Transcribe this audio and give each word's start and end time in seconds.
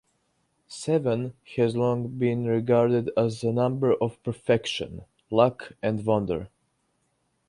Seven 0.67 1.35
has 1.57 1.75
long 1.75 2.07
been 2.07 2.45
regarded 2.47 3.11
as 3.15 3.43
a 3.43 3.51
number 3.51 3.93
of 3.93 4.17
perfection, 4.23 5.05
luck, 5.29 5.73
and 5.83 6.03
wonder. 6.03 6.49